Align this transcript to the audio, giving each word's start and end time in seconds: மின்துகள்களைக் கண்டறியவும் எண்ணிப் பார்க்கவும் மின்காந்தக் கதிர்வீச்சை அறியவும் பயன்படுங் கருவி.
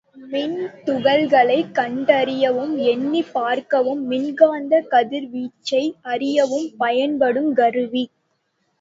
மின்துகள்களைக் 0.31 1.69
கண்டறியவும் 1.71 2.73
எண்ணிப் 2.85 3.31
பார்க்கவும் 3.33 4.11
மின்காந்தக் 4.11 4.87
கதிர்வீச்சை 4.87 5.85
அறியவும் 6.09 6.69
பயன்படுங் 6.79 7.53
கருவி. 7.53 8.05